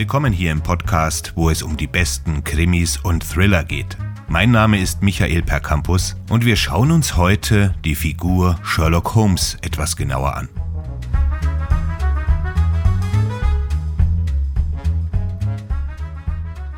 [0.00, 3.98] Willkommen hier im Podcast, wo es um die besten Krimis und Thriller geht.
[4.28, 9.96] Mein Name ist Michael Percampus und wir schauen uns heute die Figur Sherlock Holmes etwas
[9.96, 10.48] genauer an.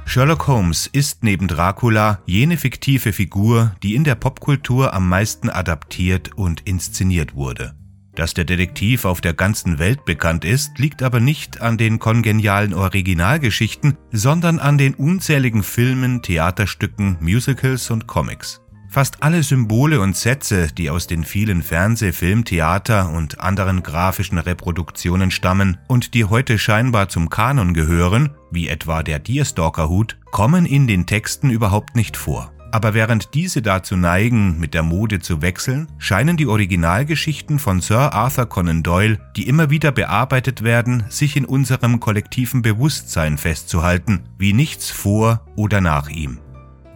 [0.04, 6.32] Sherlock Holmes ist neben Dracula jene fiktive Figur, die in der Popkultur am meisten adaptiert
[6.34, 7.77] und inszeniert wurde.
[8.15, 12.75] Dass der Detektiv auf der ganzen Welt bekannt ist, liegt aber nicht an den kongenialen
[12.75, 18.61] Originalgeschichten, sondern an den unzähligen Filmen, Theaterstücken, Musicals und Comics.
[18.93, 24.37] Fast alle Symbole und Sätze, die aus den vielen Fernseh-, Film-, Theater- und anderen grafischen
[24.37, 30.87] Reproduktionen stammen und die heute scheinbar zum Kanon gehören, wie etwa der Deerstalker-Hut, kommen in
[30.87, 32.52] den Texten überhaupt nicht vor.
[32.73, 38.15] Aber während diese dazu neigen, mit der Mode zu wechseln, scheinen die Originalgeschichten von Sir
[38.15, 44.55] Arthur Conan Doyle, die immer wieder bearbeitet werden, sich in unserem kollektiven Bewusstsein festzuhalten, wie
[44.55, 46.39] nichts vor oder nach ihm.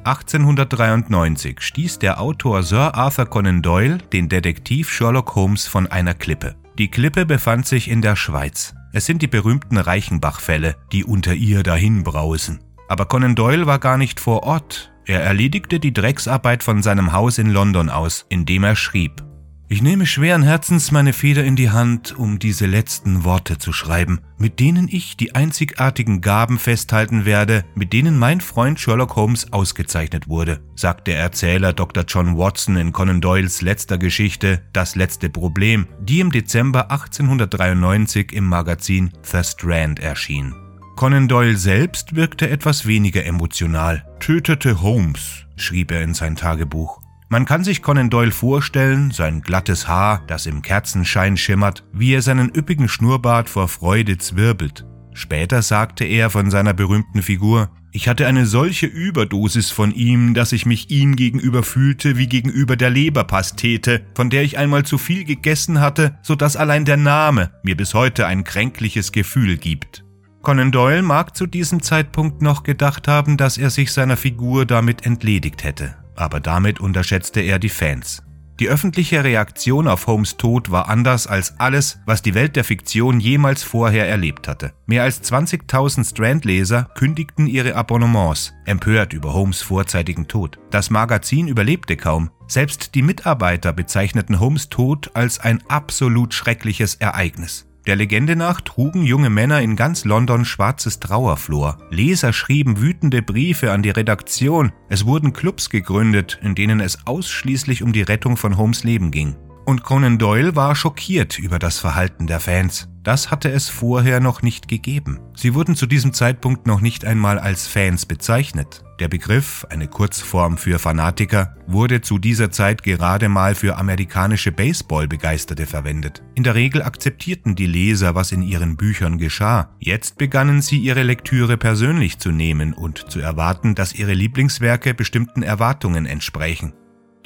[0.05, 6.55] 1893 stieß der Autor Sir Arthur Conan Doyle den Detektiv Sherlock Holmes von einer Klippe.
[6.79, 8.75] Die Klippe befand sich in der Schweiz.
[8.95, 12.61] Es sind die berühmten Reichenbach-Fälle, die unter ihr dahinbrausen.
[12.89, 14.91] Aber Conan Doyle war gar nicht vor Ort.
[15.07, 19.23] Er erledigte die Drecksarbeit von seinem Haus in London aus, indem er schrieb.
[19.69, 24.21] Ich nehme schweren Herzens meine Feder in die Hand, um diese letzten Worte zu schreiben,
[24.39, 30.29] mit denen ich die einzigartigen Gaben festhalten werde, mit denen mein Freund Sherlock Holmes ausgezeichnet
[30.29, 32.05] wurde, sagt der Erzähler Dr.
[32.07, 38.47] John Watson in Conan Doyles letzter Geschichte Das letzte Problem, die im Dezember 1893 im
[38.47, 40.66] Magazin The Strand erschien.
[40.97, 44.03] Conan Doyle selbst wirkte etwas weniger emotional.
[44.19, 47.03] Tötete Holmes, schrieb er in sein Tagebuch.
[47.29, 52.23] Man kann sich Conan Doyle vorstellen, sein glattes Haar, das im Kerzenschein schimmert, wie er
[52.23, 54.87] seinen üppigen Schnurrbart vor Freude zwirbelt.
[55.13, 60.53] Später sagte er von seiner berühmten Figur, ich hatte eine solche Überdosis von ihm, dass
[60.53, 65.25] ich mich ihm gegenüber fühlte wie gegenüber der Leberpastete, von der ich einmal zu viel
[65.25, 70.06] gegessen hatte, so dass allein der Name mir bis heute ein kränkliches Gefühl gibt.
[70.47, 75.05] Conan Doyle mag zu diesem Zeitpunkt noch gedacht haben, dass er sich seiner Figur damit
[75.05, 78.23] entledigt hätte aber damit unterschätzte er die Fans.
[78.59, 83.21] Die öffentliche Reaktion auf Holmes Tod war anders als alles, was die Welt der Fiktion
[83.21, 84.73] jemals vorher erlebt hatte.
[84.87, 90.59] Mehr als 20.000 Strand-Leser kündigten ihre Abonnements, empört über Holmes vorzeitigen Tod.
[90.71, 92.31] Das Magazin überlebte kaum.
[92.47, 97.67] Selbst die Mitarbeiter bezeichneten Holmes Tod als ein absolut schreckliches Ereignis.
[97.87, 101.79] Der Legende nach trugen junge Männer in ganz London schwarzes Trauerflor.
[101.91, 104.73] Leser schrieben wütende Briefe an die Redaktion.
[104.89, 109.37] Es wurden Clubs gegründet, in denen es ausschließlich um die Rettung von Holmes Leben ging.
[109.67, 112.89] Und Conan Doyle war schockiert über das Verhalten der Fans.
[113.03, 115.19] Das hatte es vorher noch nicht gegeben.
[115.35, 118.85] Sie wurden zu diesem Zeitpunkt noch nicht einmal als Fans bezeichnet.
[119.01, 125.67] Der Begriff, eine Kurzform für Fanatiker, wurde zu dieser Zeit gerade mal für amerikanische Baseball-Begeisterte
[125.67, 126.23] verwendet.
[126.37, 129.71] In der Regel akzeptierten die Leser, was in ihren Büchern geschah.
[129.81, 135.43] Jetzt begannen sie ihre Lektüre persönlich zu nehmen und zu erwarten, dass ihre Lieblingswerke bestimmten
[135.43, 136.73] Erwartungen entsprechen.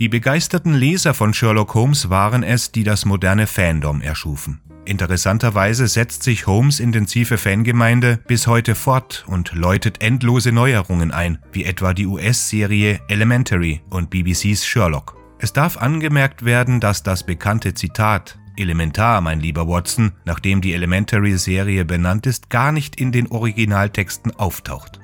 [0.00, 4.62] Die begeisterten Leser von Sherlock Holmes waren es, die das moderne Fandom erschufen.
[4.86, 11.66] Interessanterweise setzt sich Holmes intensive Fangemeinde bis heute fort und läutet endlose Neuerungen ein, wie
[11.66, 15.18] etwa die US-Serie Elementary und BBCs Sherlock.
[15.38, 21.84] Es darf angemerkt werden, dass das bekannte Zitat Elementar, mein lieber Watson, nachdem die Elementary-Serie
[21.84, 24.99] benannt ist, gar nicht in den Originaltexten auftaucht.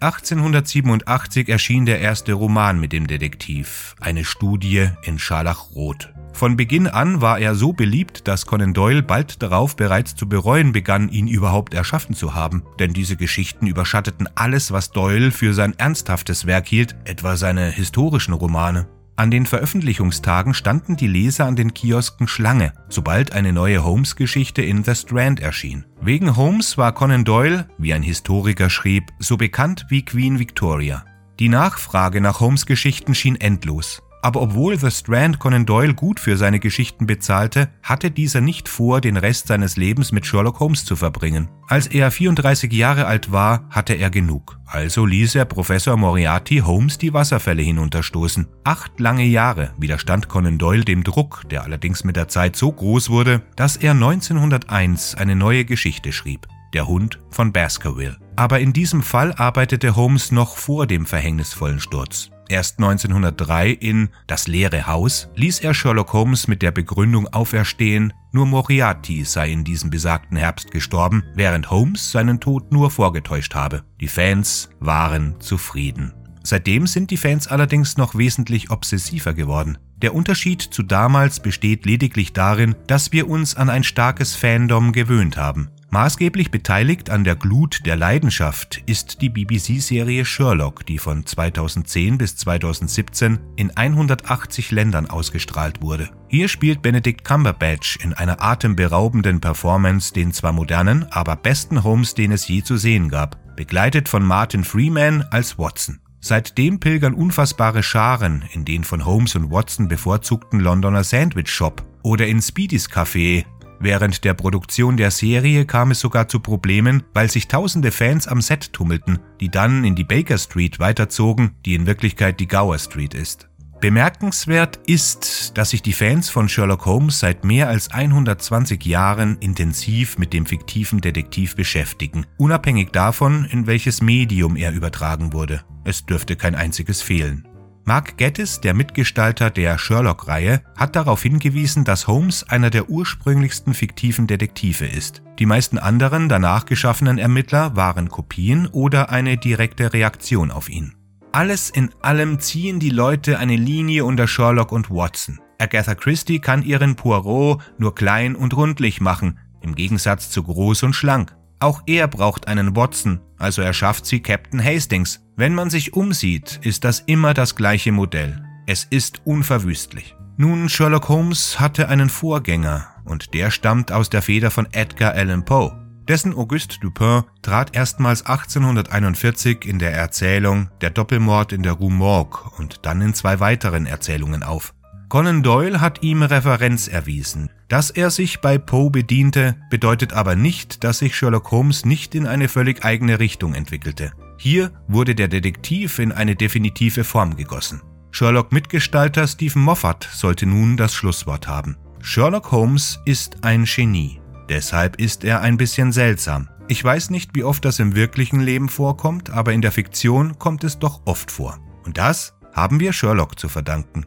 [0.00, 6.12] 1887 erschien der erste Roman mit dem Detektiv, eine Studie in Scharlachrot.
[6.34, 10.72] Von Beginn an war er so beliebt, dass Conan Doyle bald darauf bereits zu bereuen
[10.72, 15.72] begann, ihn überhaupt erschaffen zu haben, denn diese Geschichten überschatteten alles, was Doyle für sein
[15.78, 18.86] ernsthaftes Werk hielt, etwa seine historischen Romane.
[19.18, 24.84] An den Veröffentlichungstagen standen die Leser an den Kiosken Schlange, sobald eine neue Holmes-Geschichte in
[24.84, 25.86] The Strand erschien.
[26.02, 31.06] Wegen Holmes war Conan Doyle, wie ein Historiker schrieb, so bekannt wie Queen Victoria.
[31.40, 34.02] Die Nachfrage nach Holmes Geschichten schien endlos.
[34.26, 39.00] Aber obwohl The Strand Conan Doyle gut für seine Geschichten bezahlte, hatte dieser nicht vor,
[39.00, 41.48] den Rest seines Lebens mit Sherlock Holmes zu verbringen.
[41.68, 44.58] Als er 34 Jahre alt war, hatte er genug.
[44.66, 48.48] Also ließ er Professor Moriarty Holmes die Wasserfälle hinunterstoßen.
[48.64, 53.10] Acht lange Jahre widerstand Conan Doyle dem Druck, der allerdings mit der Zeit so groß
[53.10, 56.48] wurde, dass er 1901 eine neue Geschichte schrieb.
[56.74, 58.16] Der Hund von Baskerville.
[58.34, 62.32] Aber in diesem Fall arbeitete Holmes noch vor dem verhängnisvollen Sturz.
[62.48, 68.46] Erst 1903 in Das leere Haus ließ er Sherlock Holmes mit der Begründung auferstehen, nur
[68.46, 73.82] Moriarty sei in diesem besagten Herbst gestorben, während Holmes seinen Tod nur vorgetäuscht habe.
[74.00, 76.12] Die Fans waren zufrieden.
[76.42, 79.78] Seitdem sind die Fans allerdings noch wesentlich obsessiver geworden.
[79.96, 85.36] Der Unterschied zu damals besteht lediglich darin, dass wir uns an ein starkes Fandom gewöhnt
[85.36, 85.70] haben.
[85.90, 92.36] Maßgeblich beteiligt an der Glut der Leidenschaft ist die BBC-Serie Sherlock, die von 2010 bis
[92.36, 96.10] 2017 in 180 Ländern ausgestrahlt wurde.
[96.28, 102.32] Hier spielt Benedict Cumberbatch in einer atemberaubenden Performance den zwar modernen, aber besten Holmes, den
[102.32, 106.00] es je zu sehen gab, begleitet von Martin Freeman als Watson.
[106.20, 112.26] Seitdem pilgern unfassbare Scharen in den von Holmes und Watson bevorzugten Londoner Sandwich Shop oder
[112.26, 113.44] in Speedys Café,
[113.78, 118.40] Während der Produktion der Serie kam es sogar zu Problemen, weil sich tausende Fans am
[118.40, 123.14] Set tummelten, die dann in die Baker Street weiterzogen, die in Wirklichkeit die Gower Street
[123.14, 123.48] ist.
[123.80, 130.16] Bemerkenswert ist, dass sich die Fans von Sherlock Holmes seit mehr als 120 Jahren intensiv
[130.16, 135.62] mit dem fiktiven Detektiv beschäftigen, unabhängig davon, in welches Medium er übertragen wurde.
[135.84, 137.46] Es dürfte kein einziges fehlen.
[137.88, 144.26] Mark Gettis, der Mitgestalter der Sherlock-Reihe, hat darauf hingewiesen, dass Holmes einer der ursprünglichsten fiktiven
[144.26, 145.22] Detektive ist.
[145.38, 150.96] Die meisten anderen danach geschaffenen Ermittler waren Kopien oder eine direkte Reaktion auf ihn.
[151.30, 155.38] Alles in allem ziehen die Leute eine Linie unter Sherlock und Watson.
[155.60, 160.94] Agatha Christie kann ihren Poirot nur klein und rundlich machen, im Gegensatz zu groß und
[160.94, 161.36] schlank.
[161.60, 166.84] Auch er braucht einen Watson, also erschafft sie Captain Hastings, wenn man sich umsieht, ist
[166.84, 168.42] das immer das gleiche Modell.
[168.66, 170.16] Es ist unverwüstlich.
[170.38, 175.44] Nun, Sherlock Holmes hatte einen Vorgänger und der stammt aus der Feder von Edgar Allan
[175.44, 175.72] Poe.
[176.08, 182.50] Dessen Auguste Dupin trat erstmals 1841 in der Erzählung Der Doppelmord in der Rue Morgue
[182.56, 184.72] und dann in zwei weiteren Erzählungen auf.
[185.08, 187.50] Conan Doyle hat ihm Referenz erwiesen.
[187.68, 192.26] Dass er sich bei Poe bediente, bedeutet aber nicht, dass sich Sherlock Holmes nicht in
[192.26, 194.12] eine völlig eigene Richtung entwickelte.
[194.38, 197.82] Hier wurde der Detektiv in eine definitive Form gegossen.
[198.10, 201.76] Sherlock-Mitgestalter Stephen Moffat sollte nun das Schlusswort haben.
[202.00, 204.20] Sherlock Holmes ist ein Genie.
[204.48, 206.48] Deshalb ist er ein bisschen seltsam.
[206.68, 210.64] Ich weiß nicht, wie oft das im wirklichen Leben vorkommt, aber in der Fiktion kommt
[210.64, 211.58] es doch oft vor.
[211.84, 214.06] Und das haben wir Sherlock zu verdanken.